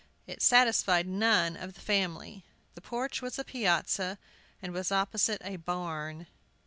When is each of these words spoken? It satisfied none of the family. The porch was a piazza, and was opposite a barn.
It 0.25 0.41
satisfied 0.41 1.05
none 1.07 1.55
of 1.55 1.75
the 1.75 1.79
family. 1.79 2.43
The 2.73 2.81
porch 2.81 3.21
was 3.21 3.37
a 3.37 3.43
piazza, 3.43 4.17
and 4.59 4.73
was 4.73 4.91
opposite 4.91 5.43
a 5.45 5.57
barn. 5.57 6.25